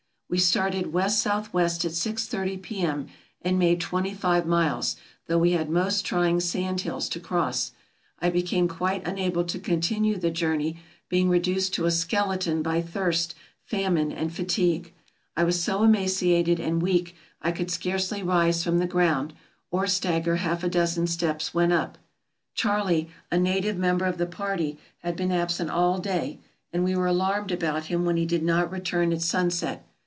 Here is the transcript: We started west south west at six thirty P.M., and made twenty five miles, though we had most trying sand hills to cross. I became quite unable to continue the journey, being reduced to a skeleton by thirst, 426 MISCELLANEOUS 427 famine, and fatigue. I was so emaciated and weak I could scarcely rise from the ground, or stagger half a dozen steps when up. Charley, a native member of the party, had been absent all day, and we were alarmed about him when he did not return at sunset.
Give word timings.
We 0.33 0.37
started 0.37 0.93
west 0.93 1.19
south 1.19 1.53
west 1.53 1.83
at 1.83 1.91
six 1.91 2.25
thirty 2.25 2.55
P.M., 2.55 3.07
and 3.41 3.59
made 3.59 3.81
twenty 3.81 4.13
five 4.13 4.45
miles, 4.45 4.95
though 5.27 5.39
we 5.39 5.51
had 5.51 5.69
most 5.69 6.05
trying 6.05 6.39
sand 6.39 6.79
hills 6.79 7.09
to 7.09 7.19
cross. 7.19 7.73
I 8.19 8.29
became 8.29 8.69
quite 8.69 9.05
unable 9.05 9.43
to 9.43 9.59
continue 9.59 10.15
the 10.17 10.29
journey, 10.31 10.77
being 11.09 11.27
reduced 11.27 11.73
to 11.73 11.85
a 11.85 11.91
skeleton 11.91 12.61
by 12.61 12.81
thirst, 12.81 13.35
426 13.65 14.15
MISCELLANEOUS 14.15 14.93
427 15.35 15.35
famine, 15.35 15.35
and 15.35 15.35
fatigue. 15.35 15.35
I 15.35 15.43
was 15.43 15.61
so 15.61 15.83
emaciated 15.83 16.61
and 16.61 16.81
weak 16.81 17.13
I 17.41 17.51
could 17.51 17.69
scarcely 17.69 18.23
rise 18.23 18.63
from 18.63 18.77
the 18.77 18.87
ground, 18.87 19.33
or 19.69 19.85
stagger 19.85 20.37
half 20.37 20.63
a 20.63 20.69
dozen 20.69 21.07
steps 21.07 21.53
when 21.53 21.73
up. 21.73 21.97
Charley, 22.53 23.09
a 23.29 23.37
native 23.37 23.75
member 23.75 24.05
of 24.05 24.17
the 24.17 24.25
party, 24.27 24.77
had 24.99 25.17
been 25.17 25.33
absent 25.33 25.71
all 25.71 25.97
day, 25.97 26.39
and 26.71 26.85
we 26.85 26.95
were 26.95 27.07
alarmed 27.07 27.51
about 27.51 27.87
him 27.87 28.05
when 28.05 28.15
he 28.15 28.25
did 28.25 28.43
not 28.43 28.71
return 28.71 29.11
at 29.11 29.21
sunset. 29.21 29.85